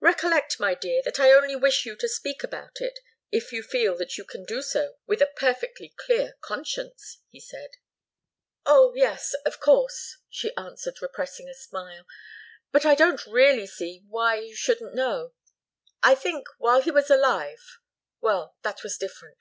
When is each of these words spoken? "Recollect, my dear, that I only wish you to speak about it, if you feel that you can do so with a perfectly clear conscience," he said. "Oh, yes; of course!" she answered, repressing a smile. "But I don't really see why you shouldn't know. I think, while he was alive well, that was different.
"Recollect, 0.00 0.60
my 0.60 0.74
dear, 0.74 1.00
that 1.06 1.18
I 1.18 1.32
only 1.32 1.56
wish 1.56 1.86
you 1.86 1.96
to 1.96 2.08
speak 2.10 2.44
about 2.44 2.82
it, 2.82 2.98
if 3.32 3.52
you 3.54 3.62
feel 3.62 3.96
that 3.96 4.18
you 4.18 4.24
can 4.26 4.44
do 4.44 4.60
so 4.60 4.98
with 5.06 5.22
a 5.22 5.32
perfectly 5.34 5.94
clear 5.96 6.34
conscience," 6.42 7.20
he 7.30 7.40
said. 7.40 7.70
"Oh, 8.66 8.92
yes; 8.94 9.32
of 9.46 9.58
course!" 9.58 10.18
she 10.28 10.54
answered, 10.56 11.00
repressing 11.00 11.48
a 11.48 11.54
smile. 11.54 12.04
"But 12.70 12.84
I 12.84 12.94
don't 12.94 13.24
really 13.26 13.66
see 13.66 14.04
why 14.06 14.40
you 14.40 14.54
shouldn't 14.54 14.92
know. 14.94 15.32
I 16.02 16.16
think, 16.16 16.46
while 16.58 16.82
he 16.82 16.90
was 16.90 17.08
alive 17.08 17.78
well, 18.20 18.58
that 18.60 18.82
was 18.82 18.98
different. 18.98 19.38